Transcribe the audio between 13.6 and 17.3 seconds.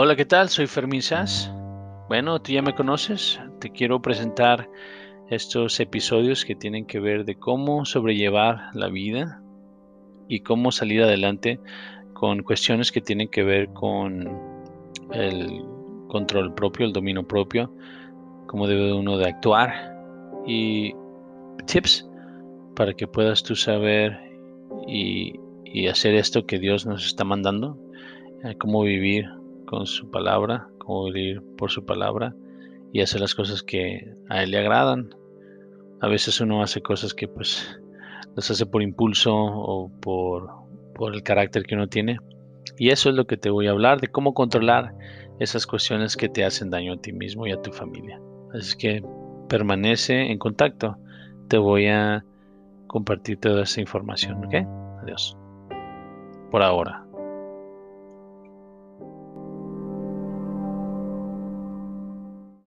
con el control propio, el dominio